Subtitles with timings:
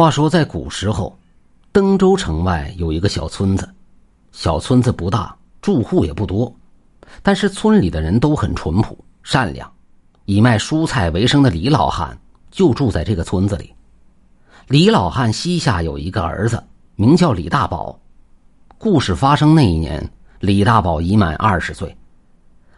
[0.00, 1.14] 话说，在古时候，
[1.72, 3.68] 登州城外有一个小村子，
[4.32, 6.50] 小村子不大，住户也不多，
[7.22, 9.70] 但是村里的人都很淳朴善良。
[10.24, 12.18] 以卖蔬菜为生的李老汉
[12.50, 13.74] 就住在这个村子里。
[14.68, 16.64] 李老汉膝下有一个儿子，
[16.96, 18.00] 名叫李大宝。
[18.78, 21.94] 故事发生那一年，李大宝已满二十岁。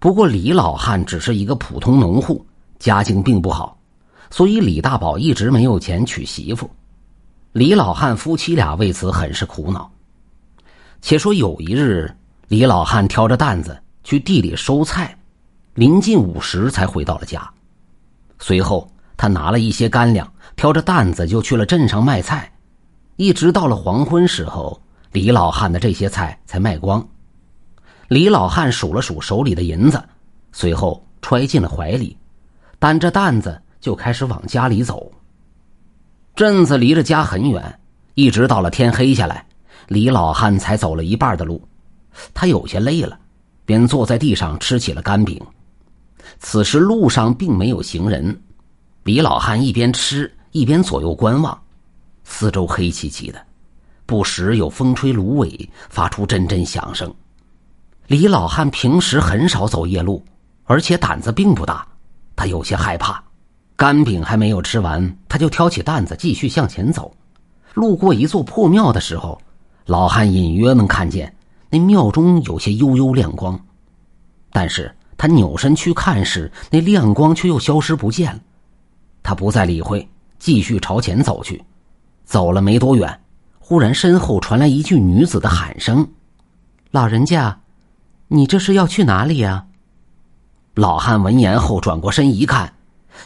[0.00, 2.44] 不过，李老汉只是一个普通农户，
[2.80, 3.78] 家境并不好，
[4.32, 6.68] 所以李大宝一直没有钱娶媳妇。
[7.54, 9.88] 李老汉夫妻俩为此很是苦恼。
[11.00, 12.12] 且说有一日，
[12.48, 15.16] 李老汉挑着担子去地里收菜，
[15.74, 17.48] 临近午时才回到了家。
[18.40, 22.52] 随后，他拿了一些干粮，挑着担子就去了镇上卖菜。
[23.14, 24.82] 一直到了黄昏时候，
[25.12, 27.06] 李老汉的这些菜才卖光。
[28.08, 30.02] 李老汉数了数手里的银子，
[30.50, 32.18] 随后揣进了怀里，
[32.80, 35.08] 担着担子就开始往家里走。
[36.36, 37.78] 镇子离着家很远，
[38.14, 39.46] 一直到了天黑下来，
[39.86, 41.62] 李老汉才走了一半的路。
[42.32, 43.16] 他有些累了，
[43.64, 45.40] 便坐在地上吃起了干饼。
[46.40, 48.36] 此时路上并没有行人，
[49.04, 51.56] 李老汉一边吃一边左右观望，
[52.24, 53.40] 四周黑漆漆的，
[54.04, 57.14] 不时有风吹芦苇，发出阵阵响声。
[58.08, 60.20] 李老汉平时很少走夜路，
[60.64, 61.86] 而且胆子并不大，
[62.34, 63.23] 他有些害怕。
[63.76, 67.12] 干饼还没有吃完，他就挑起担子继续向前走。
[67.74, 69.40] 路过一座破庙的时候，
[69.86, 71.34] 老汉隐约能看见
[71.70, 73.58] 那庙中有些幽幽亮光，
[74.52, 78.40] 但是他扭身去看时，那亮光却又消失不见了。
[79.24, 81.62] 他不再理会，继续朝前走去。
[82.24, 83.20] 走了没多远，
[83.58, 86.08] 忽然身后传来一句女子的喊声
[86.92, 87.60] ：“老人家，
[88.28, 89.66] 你这是要去哪里呀？”
[90.74, 92.72] 老汉闻言后转过身一看。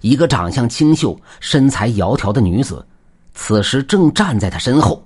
[0.00, 2.84] 一个长相清秀、身材窈窕的女子，
[3.34, 5.02] 此时正站在他身后。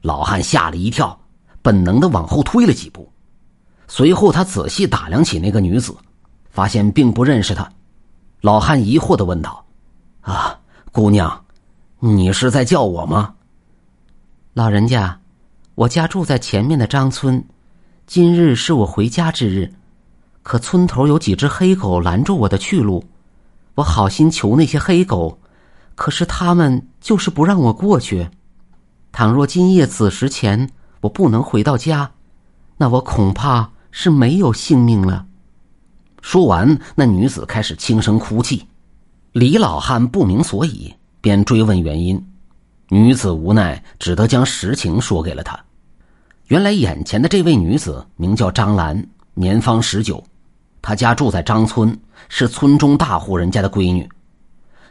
[0.00, 1.18] 老汉吓了一跳，
[1.62, 3.08] 本能的往后退了几步。
[3.86, 5.94] 随后他仔细打量起那个女子，
[6.50, 7.70] 发现并不认识她。
[8.40, 9.64] 老汉疑惑的问道
[10.22, 10.58] ：“啊，
[10.90, 11.44] 姑娘，
[12.00, 13.34] 你是在叫我吗？”
[14.54, 15.20] 老人家，
[15.74, 17.44] 我家住在前面的张村，
[18.06, 19.72] 今日是我回家之日，
[20.42, 23.04] 可村头有几只黑狗拦住我的去路。
[23.74, 25.38] 我好心求那些黑狗，
[25.94, 28.28] 可是他们就是不让我过去。
[29.10, 32.12] 倘若今夜子时前我不能回到家，
[32.76, 35.26] 那我恐怕是没有性命了。
[36.20, 38.66] 说完，那女子开始轻声哭泣。
[39.32, 42.22] 李老汉不明所以，便追问原因。
[42.88, 45.58] 女子无奈，只得将实情说给了他。
[46.48, 50.22] 原来，眼前的这位女子名叫张兰，年方十九。
[50.82, 51.96] 他家住在张村，
[52.28, 54.06] 是村中大户人家的闺女。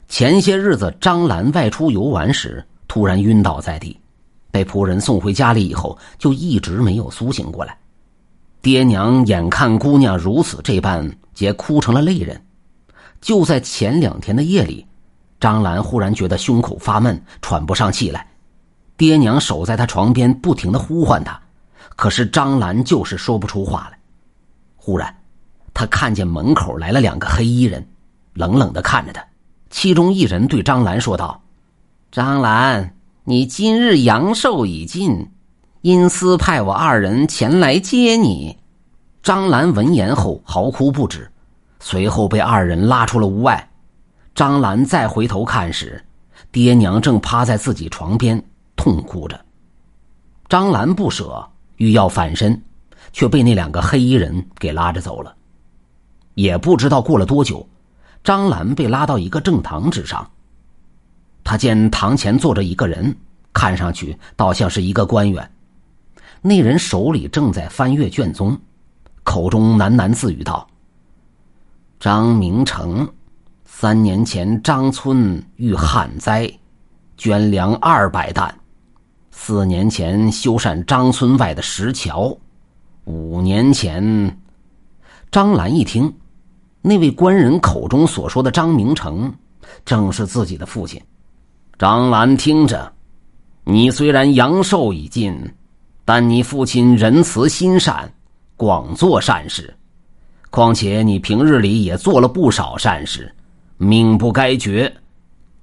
[0.07, 3.99] 前些日子，张兰外出游玩时，突然晕倒在地，
[4.51, 7.77] 被仆人送回家里以后，就一直没有苏醒过来。
[8.61, 12.41] 爹娘眼看姑娘如此这般，皆哭成了泪人。
[13.19, 14.85] 就在前两天的夜里，
[15.39, 18.25] 张兰忽然觉得胸口发闷，喘不上气来。
[18.97, 21.39] 爹娘守在她床边，不停的呼唤她，
[21.95, 23.97] 可是张兰就是说不出话来。
[24.75, 25.20] 忽然。
[25.73, 27.87] 他看见门口来了两个黑衣人，
[28.33, 29.25] 冷冷的看着他。
[29.69, 31.41] 其中一人对张兰说道
[32.11, 32.93] ：“张兰，
[33.23, 35.31] 你今日阳寿已尽，
[35.81, 38.57] 阴司派我二人前来接你。”
[39.23, 41.31] 张兰闻言后嚎哭不止，
[41.79, 43.69] 随后被二人拉出了屋外。
[44.33, 46.03] 张兰再回头看时，
[46.51, 48.43] 爹娘正趴在自己床边
[48.75, 49.39] 痛哭着。
[50.49, 52.61] 张兰不舍，欲要反身，
[53.13, 55.33] 却被那两个黑衣人给拉着走了。
[56.33, 57.67] 也不知道过了多久，
[58.23, 60.29] 张兰被拉到一个正堂之上。
[61.43, 63.15] 他见堂前坐着一个人，
[63.51, 65.51] 看上去倒像是一个官员。
[66.41, 68.57] 那人手里正在翻阅卷宗，
[69.23, 70.67] 口中喃喃自语道
[71.99, 73.07] ：“张明成，
[73.65, 76.51] 三年前张村遇旱灾，
[77.17, 78.49] 捐粮二百担；
[79.31, 82.35] 四年前修缮张村外的石桥；
[83.05, 84.01] 五年前……”
[85.31, 86.13] 张兰一听。
[86.81, 89.33] 那位官人口中所说的张明成，
[89.85, 91.01] 正是自己的父亲。
[91.79, 92.91] 张兰听着，
[93.63, 95.33] 你虽然阳寿已尽，
[96.03, 98.11] 但你父亲仁慈心善，
[98.57, 99.73] 广做善事。
[100.49, 103.33] 况且你平日里也做了不少善事，
[103.77, 104.93] 命不该绝。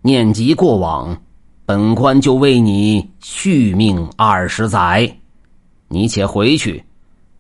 [0.01, 1.15] 念及过往，
[1.67, 5.15] 本官就为你续命二十载。
[5.89, 6.83] 你且回去。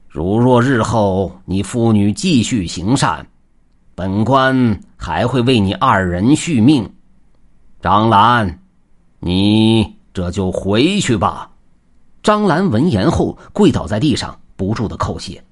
[0.08, 3.26] 如若日后你父女继续行善，
[3.94, 6.90] 本官还会为你二人续命，
[7.82, 8.58] 张兰，
[9.20, 11.50] 你这就回去吧。
[12.22, 15.44] 张兰闻言后跪倒在地上，不住的叩谢。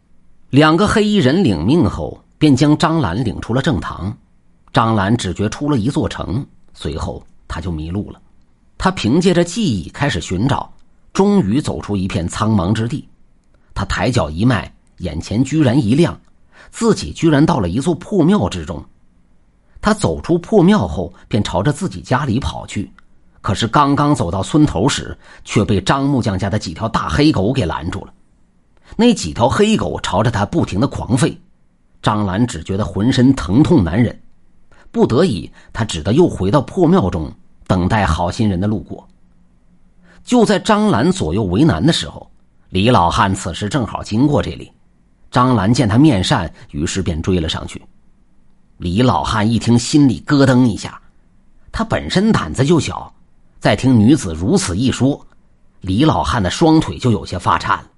[0.48, 4.16] 两个黑衣人领命后，便将张兰领出了正堂。
[4.72, 8.20] 张兰只觉出了一座城，随后他就迷路了。
[8.78, 10.72] 他凭借着记忆开始寻找，
[11.12, 13.06] 终于走出一片苍茫之地。
[13.76, 16.18] 他抬脚一迈，眼前居然一亮，
[16.70, 18.82] 自己居然到了一座破庙之中。
[19.82, 22.90] 他走出破庙后，便朝着自己家里跑去。
[23.42, 28.12] 可是刚刚走到村头时，却被张木匠家的几条大黑狗给拦住了。
[28.96, 31.36] 那几条黑狗朝着他不停的狂吠，
[32.00, 34.18] 张兰只觉得浑身疼痛难忍，
[34.90, 37.30] 不得已，他只得又回到破庙中，
[37.66, 39.06] 等待好心人的路过。
[40.24, 42.28] 就在张兰左右为难的时候，
[42.70, 44.70] 李老汉此时正好经过这里。
[45.30, 47.82] 张兰见他面善，于是便追了上去。
[48.78, 51.00] 李老汉一听，心里咯噔一下，
[51.70, 53.12] 他本身胆子就小。
[53.58, 55.26] 再听女子如此一说，
[55.80, 57.90] 李老汉的双腿就有些发颤了。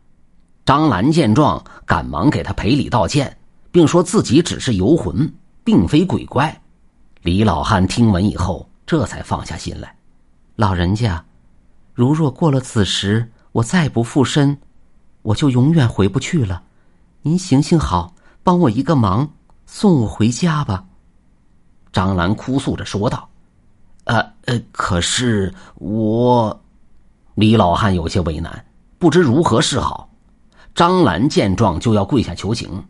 [0.65, 3.37] 张兰见状，赶忙给他赔礼道歉，
[3.71, 5.32] 并说自己只是游魂，
[5.64, 6.61] 并非鬼怪。
[7.23, 9.94] 李老汉听闻以后，这才放下心来。
[10.56, 11.25] 老人家，
[11.94, 14.59] 如若过了此时，我再不附身，
[15.23, 16.63] 我就永远回不去了。
[17.23, 18.15] 您行行好，
[18.45, 19.29] 帮我一个忙，
[19.67, 20.85] 送我回家吧。
[21.93, 23.29] 张兰哭诉着说道。
[24.05, 26.61] 呃呃，可是我，
[27.35, 28.65] 李老汉有些为难，
[28.97, 30.09] 不知如何是好。
[30.75, 32.85] 张兰见状就要跪下求情，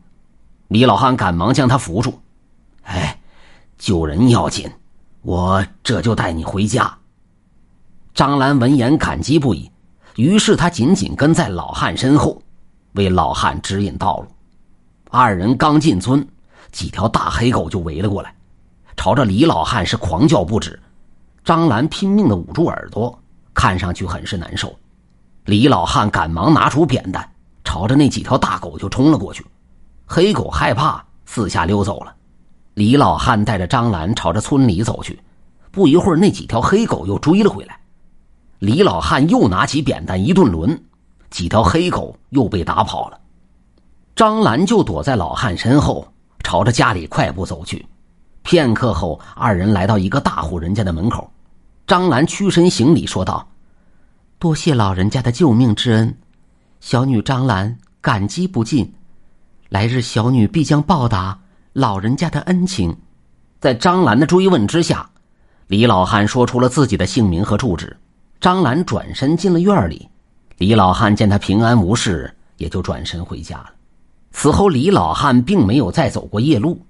[0.69, 2.21] 李老汉赶忙将他扶住。
[2.83, 3.19] 哎，
[3.79, 4.71] 救人要紧，
[5.23, 6.99] 我这就带你回家。
[8.15, 9.71] 张兰闻言感激不已，
[10.19, 12.43] 于是他紧紧跟在老汉身后，
[12.95, 14.27] 为老汉指引道路。
[15.13, 16.27] 二人刚进村，
[16.73, 18.35] 几条大黑狗就围了过来，
[18.97, 20.77] 朝着李老汉是狂叫不止。
[21.45, 23.17] 张兰拼命的捂住耳朵，
[23.55, 24.77] 看上去很是难受。
[25.45, 27.25] 李老汉赶忙拿出扁担，
[27.63, 29.47] 朝着那几条大狗就冲了过去。
[30.05, 32.13] 黑狗害怕，四下溜走了。
[32.75, 35.21] 李老汉带着张兰朝着村里走去。
[35.71, 37.78] 不一会儿，那几条黑狗又追了回来。
[38.59, 40.77] 李老汉又拿起扁担一顿抡，
[41.31, 43.21] 几条黑狗又被打跑了。
[44.17, 46.13] 张兰就躲在老汉身后，
[46.43, 47.87] 朝着家里快步走去。
[48.43, 51.31] 片刻后，二人来到一个大户人家的门口。
[51.87, 53.49] 张兰屈身行礼，说道
[54.41, 56.17] ：“多谢老人家的救命之恩，
[56.81, 58.93] 小女张兰感激不尽。
[59.69, 61.39] 来日小女必将报答
[61.75, 62.97] 老人家的恩情。”
[63.61, 65.09] 在张兰的追问之下，
[65.69, 67.97] 李老汉说出了自己的姓名和住址。
[68.41, 70.09] 张兰转身进了院里，
[70.59, 73.71] 李老汉见他平安无事，也就转身回家了。
[74.31, 76.81] 此后，李老汉并没有再走过夜路，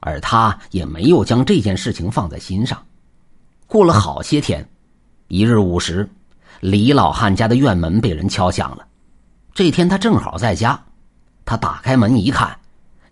[0.00, 2.80] 而他也没有将这件事情放在心上。
[3.66, 4.64] 过了好些天，
[5.26, 6.08] 一日午时，
[6.60, 8.86] 李老汉家的院门被人敲响了。
[9.52, 10.80] 这天他正好在家，
[11.44, 12.56] 他打开门一看，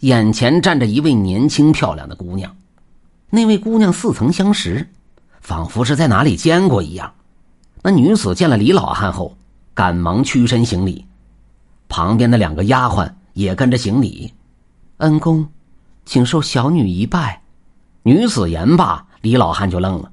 [0.01, 2.55] 眼前站着一位年轻漂亮的姑娘。
[3.29, 4.89] 那位姑娘似曾相识，
[5.41, 7.13] 仿佛是在哪里见过一样。
[7.83, 9.37] 那女子见了李老汉后，
[9.75, 11.05] 赶忙屈身行礼，
[11.89, 14.33] 旁边的两个丫鬟也跟着行礼
[14.99, 15.49] ：“恩公，
[16.05, 17.43] 请受小女一拜。”
[18.05, 20.11] 女子言罢，李老汉就愣了。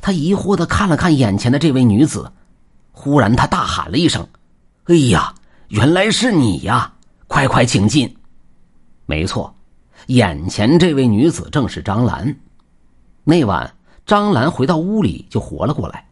[0.00, 2.32] 他疑惑的看了看眼前的这位女子，
[2.90, 4.26] 忽然他大喊了一声
[4.86, 5.32] ：“哎呀，
[5.68, 6.92] 原来是你呀！
[7.28, 8.16] 快快请进。”
[9.06, 9.54] 没错，
[10.06, 12.36] 眼前这位女子正是张兰。
[13.22, 16.08] 那晚，张兰回到屋里就活了过来，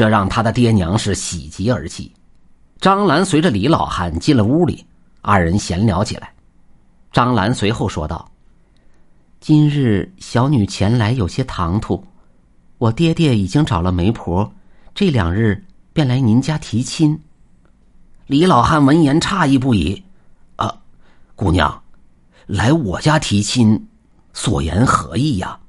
[0.00, 2.10] 这让他的爹娘是喜极而泣。
[2.80, 4.82] 张兰随着李老汉进了屋里，
[5.20, 6.32] 二人闲聊起来。
[7.12, 8.26] 张兰随后说道
[9.40, 12.02] ：“今日小女前来有些唐突。”
[12.80, 14.50] 我爹爹已经找了媒婆，
[14.94, 17.20] 这两日便来您家提亲。
[18.26, 20.02] 李老汉闻言诧异不已
[20.56, 20.74] ：“啊，
[21.36, 21.82] 姑娘，
[22.46, 23.86] 来我家提亲，
[24.32, 25.60] 所言何意呀？”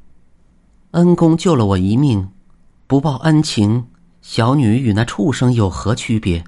[0.91, 2.29] 恩公救了我一命，
[2.87, 3.85] 不报恩情，
[4.21, 6.43] 小女与那畜生有何区别？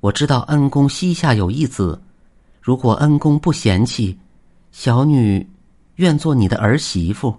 [0.00, 2.00] 我知道恩公膝下有一子，
[2.60, 4.16] 如果恩公不嫌弃，
[4.70, 5.48] 小女
[5.96, 7.34] 愿做你的儿媳妇。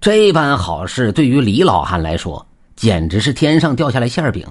[0.00, 2.44] 这般好事对于李老汉来说，
[2.74, 4.46] 简直是天上掉下来馅饼。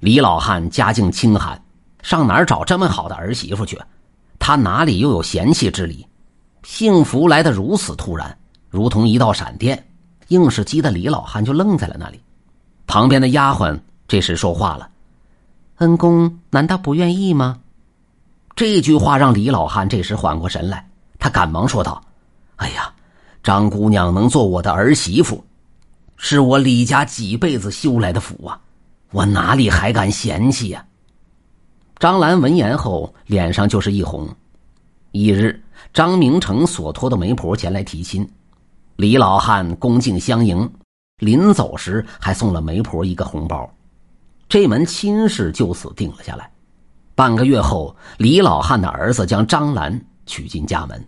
[0.00, 1.62] 李老汉家境清寒，
[2.02, 3.78] 上哪儿找这么好的儿媳妇去？
[4.38, 6.06] 他哪里又有嫌弃之理？
[6.62, 8.34] 幸福来得如此突然，
[8.70, 9.86] 如同一道闪电，
[10.28, 12.18] 硬是激得李老汉就愣在了那里。
[12.86, 14.88] 旁边的丫鬟这时说话了
[15.78, 17.60] ：“恩公难道不愿意吗？”
[18.56, 20.88] 这句话让李老汉这时缓过神来，
[21.18, 22.02] 他赶忙说道
[22.56, 22.90] ：“哎呀！”
[23.42, 25.44] 张姑娘能做我的儿媳妇，
[26.16, 28.58] 是我李家几辈子修来的福啊！
[29.10, 30.82] 我哪里还敢嫌弃呀？
[31.98, 34.26] 张兰闻言后，脸上就是一红。
[35.10, 35.62] 一日，
[35.92, 38.26] 张明成所托的媒婆前来提亲，
[38.96, 40.72] 李老汉恭敬相迎，
[41.18, 43.68] 临走时还送了媒婆一个红包。
[44.48, 46.50] 这门亲事就此定了下来。
[47.14, 51.02] 半个月后，李老汉的儿子将张兰娶进家门。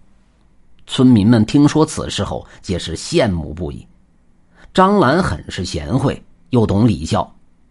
[0.87, 3.87] 村民们听说此事后，皆是羡慕不已。
[4.73, 7.29] 张兰很是贤惠，又懂礼教，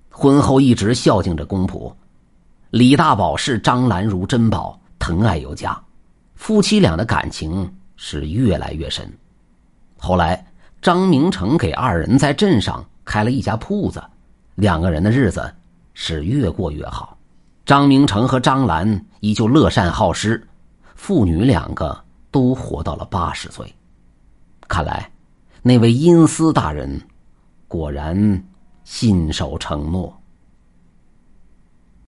[0.10, 1.96] 婚后一直孝敬着公婆。
[2.72, 5.82] 李大宝视张兰如珍宝，疼爱有加，
[6.36, 9.10] 夫妻俩的感情是越来越深。
[9.98, 10.46] 后来，
[10.86, 14.04] 张明成给二人在镇上开了一家铺子，
[14.54, 15.52] 两个人的日子
[15.96, 17.18] 是越过越好。
[17.66, 20.48] 张明成和张兰依旧乐善好施，
[20.94, 22.00] 父女两个
[22.30, 23.66] 都活到了八十岁。
[24.68, 25.10] 看来，
[25.64, 27.02] 那位阴司大人
[27.68, 28.44] 果然
[28.84, 30.16] 信守承诺。